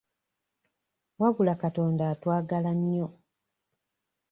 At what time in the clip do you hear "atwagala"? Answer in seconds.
2.13-2.71